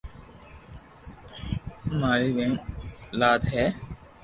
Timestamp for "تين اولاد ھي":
2.35-3.65